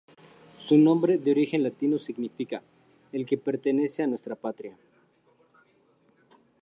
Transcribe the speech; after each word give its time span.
Su 0.67 0.79
nombre, 0.79 1.19
de 1.19 1.29
origen 1.29 1.61
latino 1.61 1.99
significaː 1.99 2.63
"El 3.11 3.23
que 3.27 3.37
pertenece 3.37 4.01
a 4.01 4.07
nuestra 4.07 4.35
patria. 4.35 4.75